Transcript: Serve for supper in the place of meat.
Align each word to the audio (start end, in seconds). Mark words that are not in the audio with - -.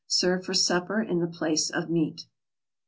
Serve 0.07 0.43
for 0.43 0.55
supper 0.55 0.99
in 0.99 1.19
the 1.19 1.27
place 1.27 1.69
of 1.69 1.87
meat. 1.87 2.25